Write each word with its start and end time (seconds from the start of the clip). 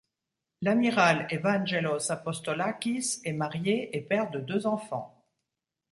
L'amiral 0.63 1.27
Evángelos 1.29 2.09
Apostolákis 2.11 3.21
est 3.23 3.33
marié 3.33 3.95
et 3.95 4.01
père 4.01 4.31
de 4.31 4.39
deux 4.39 4.65
enfants. 4.65 5.15